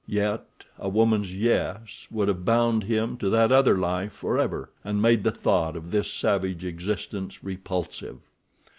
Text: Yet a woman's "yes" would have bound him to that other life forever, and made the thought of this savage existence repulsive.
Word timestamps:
Yet 0.07 0.47
a 0.79 0.89
woman's 0.89 1.35
"yes" 1.35 2.07
would 2.09 2.27
have 2.27 2.43
bound 2.43 2.85
him 2.85 3.17
to 3.17 3.29
that 3.29 3.51
other 3.51 3.77
life 3.77 4.13
forever, 4.13 4.71
and 4.83 4.99
made 4.99 5.21
the 5.21 5.29
thought 5.29 5.75
of 5.75 5.91
this 5.91 6.11
savage 6.11 6.65
existence 6.65 7.43
repulsive. 7.43 8.17